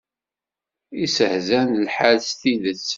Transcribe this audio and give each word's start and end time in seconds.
Iseḥzan 1.03 1.69
lḥal 1.85 2.17
s 2.27 2.29
tidet. 2.39 2.87